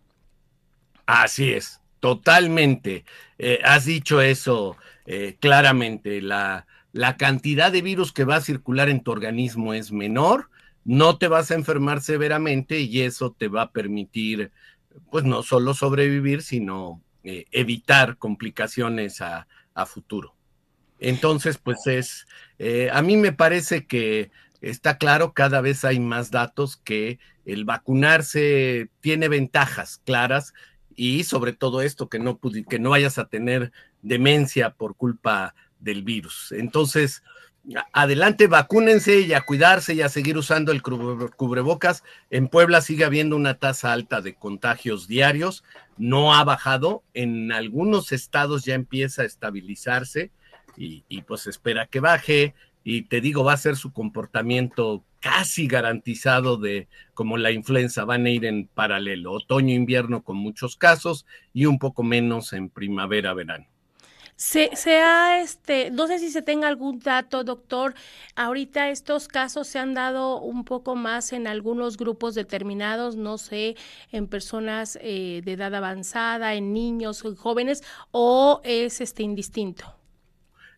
Así 1.06 1.54
es, 1.54 1.80
totalmente. 2.02 3.06
Eh, 3.38 3.60
has 3.64 3.86
dicho 3.86 4.22
eso 4.22 4.76
eh, 5.06 5.38
claramente. 5.40 6.22
La, 6.22 6.68
la 6.92 7.16
cantidad 7.16 7.72
de 7.72 7.82
virus 7.82 8.12
que 8.12 8.26
va 8.26 8.36
a 8.36 8.42
circular 8.42 8.90
en 8.90 9.02
tu 9.02 9.12
organismo 9.12 9.74
es 9.74 9.92
menor, 9.94 10.50
no 10.84 11.18
te 11.18 11.30
vas 11.30 11.52
a 11.52 11.56
enfermar 11.56 12.02
severamente 12.02 12.82
y 12.82 13.02
eso 13.02 13.32
te 13.32 13.48
va 13.48 13.62
a 13.64 13.72
permitir, 13.72 14.52
pues 15.12 15.24
no 15.24 15.44
solo 15.44 15.74
sobrevivir, 15.74 16.42
sino 16.42 17.02
eh, 17.24 17.46
evitar 17.52 18.18
complicaciones 18.18 19.22
a, 19.22 19.48
a, 19.78 19.86
futuro. 19.86 20.36
Entonces, 21.00 21.58
pues 21.58 21.86
es, 21.86 22.28
eh, 22.60 22.90
a 22.92 23.02
mí 23.02 23.18
me 23.18 23.32
parece 23.32 23.86
que 23.86 24.32
está 24.62 24.98
claro, 24.98 25.34
cada 25.34 25.62
vez 25.62 25.86
hay 25.86 26.00
más 26.00 26.32
datos 26.32 26.78
que 26.78 27.20
el 27.46 27.66
vacunarse 27.66 28.90
tiene 29.00 29.30
ventajas 29.30 30.02
claras 30.04 30.54
y 30.96 31.24
sobre 31.24 31.54
todo 31.54 31.82
esto, 31.82 32.10
que 32.10 32.20
no, 32.20 32.40
que 32.40 32.80
no 32.80 32.90
vayas 32.90 33.20
a 33.20 33.28
tener 33.28 33.72
demencia 34.02 34.72
por 34.72 34.96
culpa 34.96 35.54
del 35.80 36.04
virus. 36.04 36.52
Entonces, 36.52 37.24
adelante, 37.92 38.48
vacúnense 38.48 39.22
y 39.22 39.34
a 39.34 39.42
cuidarse 39.42 39.94
y 39.94 40.02
a 40.02 40.10
seguir 40.10 40.38
usando 40.38 40.72
el 40.72 40.82
cubrebocas. 40.82 42.04
En 42.30 42.48
Puebla 42.48 42.82
sigue 42.82 43.06
habiendo 43.06 43.36
una 43.36 43.56
tasa 43.56 43.94
alta 43.94 44.22
de 44.22 44.36
contagios 44.36 45.08
diarios, 45.08 45.64
no 45.98 46.34
ha 46.34 46.44
bajado, 46.44 47.04
en 47.14 47.52
algunos 47.52 48.12
estados 48.12 48.64
ya 48.64 48.76
empieza 48.76 49.24
a 49.24 49.26
estabilizarse 49.26 50.32
y, 50.78 51.22
pues 51.24 51.48
espera 51.48 51.88
que 51.88 52.00
baje 52.00 52.54
y 52.84 53.02
te 53.04 53.20
digo, 53.20 53.44
va 53.44 53.54
a 53.54 53.58
ser 53.58 53.76
su 53.76 53.92
comportamiento 53.92 55.04
casi 55.20 55.68
garantizado 55.68 56.58
de 56.58 56.88
como 57.14 57.38
la 57.38 57.52
influenza, 57.52 58.06
van 58.06 58.26
a 58.28 58.30
ir 58.30 58.46
en 58.46 58.68
paralelo, 58.68 59.34
otoño-invierno 59.34 60.24
con 60.24 60.38
muchos 60.38 60.78
casos 60.78 61.26
y 61.54 61.66
un 61.66 61.80
poco 61.80 62.04
menos 62.04 62.54
en 62.54 62.70
primavera-verano. 62.70 63.66
Se, 64.38 64.70
se 64.76 65.02
ha, 65.02 65.42
este, 65.42 65.90
no 65.90 66.06
sé 66.06 66.20
si 66.20 66.30
se 66.30 66.44
tenga 66.44 66.68
algún 66.68 67.00
dato, 67.00 67.44
doctor. 67.44 67.96
Ahorita 68.36 68.92
estos 68.92 69.28
casos 69.28 69.68
se 69.68 69.80
han 69.80 69.96
dado 69.96 70.40
un 70.40 70.64
poco 70.64 70.96
más 70.96 71.34
en 71.34 71.48
algunos 71.48 71.98
grupos 71.98 72.36
determinados, 72.36 73.16
no 73.16 73.40
sé, 73.40 73.76
en 74.12 74.28
personas 74.28 75.00
eh, 75.02 75.42
de 75.44 75.54
edad 75.54 75.74
avanzada, 75.74 76.54
en 76.54 76.72
niños, 76.72 77.26
en 77.26 77.36
jóvenes, 77.36 77.84
o 78.12 78.62
es 78.64 79.02
este 79.02 79.24
indistinto. 79.24 79.96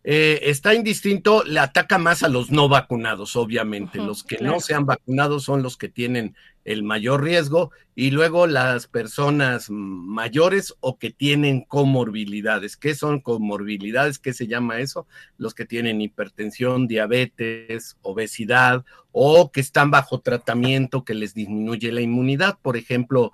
Eh, 0.04 0.40
está 0.44 0.74
indistinto, 0.74 1.44
le 1.44 1.60
ataca 1.60 1.98
más 1.98 2.22
a 2.22 2.30
los 2.30 2.50
no 2.50 2.70
vacunados, 2.70 3.36
obviamente. 3.36 3.98
los 3.98 4.24
que 4.24 4.38
no 4.38 4.60
se 4.60 4.72
han 4.72 4.86
vacunado 4.86 5.38
son 5.38 5.62
los 5.62 5.76
que 5.76 5.90
tienen 5.90 6.34
el 6.64 6.82
mayor 6.82 7.22
riesgo 7.22 7.70
y 7.94 8.10
luego 8.10 8.46
las 8.46 8.86
personas 8.86 9.66
mayores 9.70 10.74
o 10.80 10.98
que 10.98 11.10
tienen 11.10 11.62
comorbilidades. 11.62 12.76
¿Qué 12.76 12.94
son 12.94 13.20
comorbilidades? 13.20 14.18
¿Qué 14.18 14.32
se 14.32 14.46
llama 14.46 14.80
eso? 14.80 15.06
Los 15.36 15.54
que 15.54 15.66
tienen 15.66 16.00
hipertensión, 16.00 16.86
diabetes, 16.86 17.96
obesidad 18.02 18.84
o 19.12 19.50
que 19.50 19.60
están 19.60 19.90
bajo 19.90 20.20
tratamiento 20.20 21.04
que 21.04 21.14
les 21.14 21.34
disminuye 21.34 21.92
la 21.92 22.00
inmunidad. 22.00 22.58
Por 22.62 22.76
ejemplo, 22.76 23.32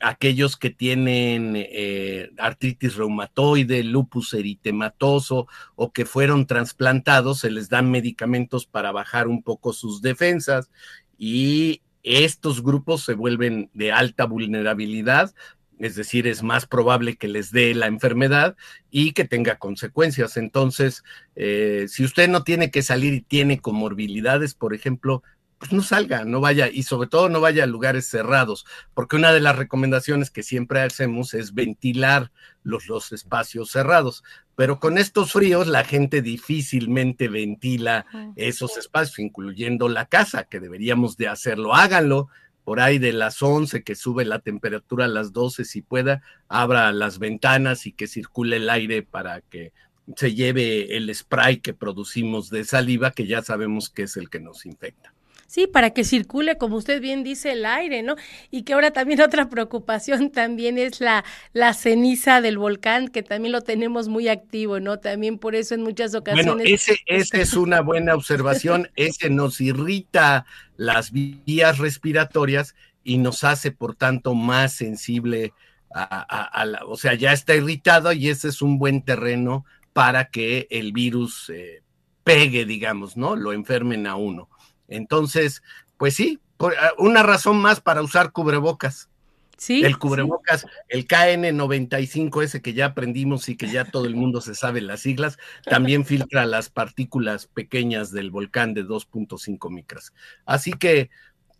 aquellos 0.00 0.56
que 0.56 0.70
tienen 0.70 1.54
eh, 1.56 2.30
artritis 2.38 2.96
reumatoide, 2.96 3.82
lupus 3.82 4.32
eritematoso 4.34 5.48
o 5.74 5.92
que 5.92 6.06
fueron 6.06 6.46
trasplantados, 6.46 7.40
se 7.40 7.50
les 7.50 7.68
dan 7.68 7.90
medicamentos 7.90 8.66
para 8.66 8.92
bajar 8.92 9.28
un 9.28 9.42
poco 9.42 9.72
sus 9.72 10.00
defensas 10.00 10.70
y 11.18 11.82
estos 12.08 12.62
grupos 12.62 13.04
se 13.04 13.14
vuelven 13.14 13.70
de 13.74 13.92
alta 13.92 14.24
vulnerabilidad, 14.24 15.34
es 15.78 15.94
decir, 15.94 16.26
es 16.26 16.42
más 16.42 16.66
probable 16.66 17.16
que 17.16 17.28
les 17.28 17.52
dé 17.52 17.74
la 17.74 17.86
enfermedad 17.86 18.56
y 18.90 19.12
que 19.12 19.24
tenga 19.24 19.58
consecuencias. 19.58 20.36
Entonces, 20.36 21.04
eh, 21.36 21.86
si 21.88 22.04
usted 22.04 22.28
no 22.28 22.42
tiene 22.42 22.70
que 22.70 22.82
salir 22.82 23.14
y 23.14 23.20
tiene 23.20 23.60
comorbilidades, 23.60 24.54
por 24.54 24.74
ejemplo, 24.74 25.22
pues 25.58 25.72
no 25.72 25.82
salga, 25.82 26.24
no 26.24 26.40
vaya 26.40 26.68
y 26.68 26.84
sobre 26.84 27.08
todo 27.08 27.28
no 27.28 27.40
vaya 27.40 27.64
a 27.64 27.66
lugares 27.66 28.06
cerrados, 28.06 28.64
porque 28.94 29.16
una 29.16 29.32
de 29.32 29.40
las 29.40 29.56
recomendaciones 29.56 30.30
que 30.30 30.42
siempre 30.42 30.80
hacemos 30.80 31.34
es 31.34 31.52
ventilar 31.52 32.30
los, 32.62 32.86
los 32.86 33.12
espacios 33.12 33.70
cerrados, 33.70 34.22
pero 34.54 34.80
con 34.80 34.98
estos 34.98 35.32
fríos 35.32 35.66
la 35.66 35.84
gente 35.84 36.22
difícilmente 36.22 37.28
ventila 37.28 38.06
esos 38.36 38.76
espacios, 38.76 39.18
incluyendo 39.20 39.88
la 39.88 40.06
casa, 40.06 40.44
que 40.44 40.60
deberíamos 40.60 41.16
de 41.16 41.28
hacerlo, 41.28 41.74
háganlo. 41.74 42.28
Por 42.64 42.80
ahí 42.80 42.98
de 42.98 43.12
las 43.12 43.40
11 43.40 43.82
que 43.82 43.94
sube 43.94 44.26
la 44.26 44.40
temperatura 44.40 45.06
a 45.06 45.08
las 45.08 45.32
12 45.32 45.64
si 45.64 45.80
pueda, 45.80 46.22
abra 46.48 46.92
las 46.92 47.18
ventanas 47.18 47.86
y 47.86 47.92
que 47.92 48.06
circule 48.06 48.56
el 48.56 48.68
aire 48.68 49.02
para 49.02 49.40
que 49.40 49.72
se 50.16 50.34
lleve 50.34 50.96
el 50.96 51.14
spray 51.14 51.60
que 51.60 51.72
producimos 51.72 52.50
de 52.50 52.64
saliva, 52.64 53.12
que 53.12 53.26
ya 53.26 53.42
sabemos 53.42 53.88
que 53.88 54.02
es 54.02 54.16
el 54.18 54.28
que 54.28 54.40
nos 54.40 54.66
infecta. 54.66 55.14
Sí, 55.48 55.66
para 55.66 55.90
que 55.90 56.04
circule, 56.04 56.58
como 56.58 56.76
usted 56.76 57.00
bien 57.00 57.24
dice, 57.24 57.52
el 57.52 57.64
aire, 57.64 58.02
¿no? 58.02 58.16
Y 58.50 58.64
que 58.64 58.74
ahora 58.74 58.90
también 58.90 59.20
otra 59.22 59.48
preocupación 59.48 60.30
también 60.30 60.76
es 60.76 61.00
la, 61.00 61.24
la 61.54 61.72
ceniza 61.72 62.42
del 62.42 62.58
volcán, 62.58 63.08
que 63.08 63.22
también 63.22 63.52
lo 63.52 63.62
tenemos 63.62 64.08
muy 64.08 64.28
activo, 64.28 64.78
¿no? 64.78 64.98
También 64.98 65.38
por 65.38 65.54
eso 65.54 65.74
en 65.74 65.82
muchas 65.82 66.14
ocasiones. 66.14 66.54
Bueno, 66.54 66.62
ese, 66.64 66.98
ese 67.06 67.40
es 67.40 67.54
una 67.54 67.80
buena 67.80 68.14
observación, 68.14 68.90
ese 68.96 69.30
nos 69.30 69.62
irrita 69.62 70.44
las 70.76 71.12
vías 71.12 71.78
respiratorias 71.78 72.74
y 73.02 73.16
nos 73.16 73.42
hace, 73.42 73.72
por 73.72 73.96
tanto, 73.96 74.34
más 74.34 74.74
sensible 74.74 75.54
a, 75.94 76.64
la, 76.66 76.84
o 76.84 76.98
sea, 76.98 77.14
ya 77.14 77.32
está 77.32 77.54
irritado 77.54 78.12
y 78.12 78.28
ese 78.28 78.48
es 78.48 78.60
un 78.60 78.78
buen 78.78 79.00
terreno 79.00 79.64
para 79.94 80.26
que 80.26 80.66
el 80.70 80.92
virus 80.92 81.48
eh, 81.48 81.82
pegue, 82.22 82.66
digamos, 82.66 83.16
¿no? 83.16 83.34
Lo 83.34 83.54
enfermen 83.54 84.06
a 84.06 84.16
uno. 84.16 84.50
Entonces, 84.88 85.62
pues 85.96 86.14
sí, 86.14 86.40
ah, 86.60 86.92
una 86.98 87.22
razón 87.22 87.58
más 87.58 87.80
para 87.80 88.02
usar 88.02 88.32
cubrebocas. 88.32 89.08
Sí, 89.56 89.84
el 89.84 89.98
cubrebocas, 89.98 90.66
el 90.88 91.08
KN95 91.08 92.44
ese 92.44 92.62
que 92.62 92.74
ya 92.74 92.86
aprendimos 92.86 93.48
y 93.48 93.56
que 93.56 93.68
ya 93.68 93.84
todo 93.84 94.06
el 94.06 94.14
mundo 94.14 94.40
se 94.40 94.54
sabe 94.54 94.80
las 94.80 95.00
siglas, 95.00 95.36
también 95.64 96.04
filtra 96.04 96.46
las 96.46 96.70
partículas 96.70 97.48
pequeñas 97.48 98.12
del 98.12 98.30
volcán 98.30 98.72
de 98.72 98.84
2.5 98.84 99.68
micras. 99.72 100.12
Así 100.46 100.74
que 100.74 101.10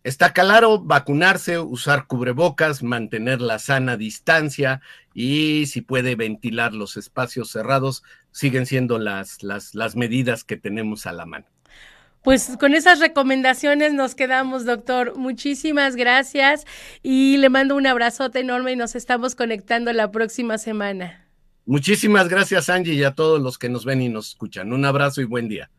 está 0.04 0.32
claro, 0.32 0.78
vacunarse, 0.78 1.58
usar 1.58 2.06
cubrebocas, 2.06 2.84
mantener 2.84 3.40
la 3.40 3.58
sana 3.58 3.96
distancia 3.96 4.80
y 5.12 5.66
si 5.66 5.80
puede 5.80 6.14
ventilar 6.14 6.74
los 6.74 6.96
espacios 6.96 7.50
cerrados, 7.50 8.04
siguen 8.30 8.66
siendo 8.66 9.00
las, 9.00 9.42
las, 9.42 9.74
las 9.74 9.96
medidas 9.96 10.44
que 10.44 10.56
tenemos 10.56 11.06
a 11.06 11.12
la 11.12 11.26
mano. 11.26 11.46
Pues 12.28 12.58
con 12.60 12.74
esas 12.74 13.00
recomendaciones 13.00 13.94
nos 13.94 14.14
quedamos, 14.14 14.66
doctor. 14.66 15.16
Muchísimas 15.16 15.96
gracias 15.96 16.66
y 17.02 17.38
le 17.38 17.48
mando 17.48 17.74
un 17.74 17.86
abrazote 17.86 18.40
enorme 18.40 18.72
y 18.72 18.76
nos 18.76 18.96
estamos 18.96 19.34
conectando 19.34 19.94
la 19.94 20.10
próxima 20.10 20.58
semana. 20.58 21.26
Muchísimas 21.64 22.28
gracias, 22.28 22.68
Angie, 22.68 22.92
y 22.92 23.02
a 23.02 23.12
todos 23.12 23.40
los 23.40 23.56
que 23.56 23.70
nos 23.70 23.86
ven 23.86 24.02
y 24.02 24.10
nos 24.10 24.28
escuchan. 24.28 24.74
Un 24.74 24.84
abrazo 24.84 25.22
y 25.22 25.24
buen 25.24 25.48
día. 25.48 25.70